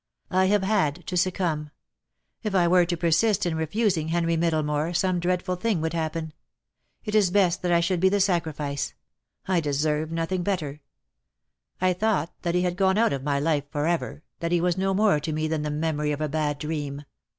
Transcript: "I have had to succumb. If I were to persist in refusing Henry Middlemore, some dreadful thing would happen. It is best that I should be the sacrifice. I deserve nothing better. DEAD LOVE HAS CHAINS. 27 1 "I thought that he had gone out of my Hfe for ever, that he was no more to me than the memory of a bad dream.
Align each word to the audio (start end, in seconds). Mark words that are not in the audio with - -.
"I 0.31 0.45
have 0.45 0.63
had 0.63 1.05
to 1.05 1.15
succumb. 1.15 1.69
If 2.41 2.55
I 2.55 2.67
were 2.67 2.87
to 2.87 2.97
persist 2.97 3.45
in 3.45 3.53
refusing 3.55 4.07
Henry 4.07 4.35
Middlemore, 4.35 4.95
some 4.95 5.19
dreadful 5.19 5.55
thing 5.57 5.79
would 5.81 5.93
happen. 5.93 6.33
It 7.05 7.13
is 7.13 7.29
best 7.29 7.61
that 7.61 7.71
I 7.71 7.81
should 7.81 7.99
be 7.99 8.09
the 8.09 8.19
sacrifice. 8.19 8.95
I 9.47 9.59
deserve 9.59 10.11
nothing 10.11 10.41
better. 10.41 10.71
DEAD 10.71 10.79
LOVE 10.79 11.81
HAS 11.81 11.87
CHAINS. 11.87 11.99
27 12.01 12.09
1 12.17 12.17
"I 12.17 12.17
thought 12.17 12.41
that 12.41 12.55
he 12.55 12.61
had 12.63 12.77
gone 12.77 12.97
out 12.97 13.13
of 13.13 13.21
my 13.23 13.39
Hfe 13.39 13.69
for 13.69 13.85
ever, 13.85 14.23
that 14.39 14.51
he 14.51 14.59
was 14.59 14.75
no 14.75 14.95
more 14.95 15.19
to 15.19 15.31
me 15.31 15.47
than 15.47 15.61
the 15.61 15.69
memory 15.69 16.11
of 16.11 16.21
a 16.21 16.27
bad 16.27 16.57
dream. 16.57 17.03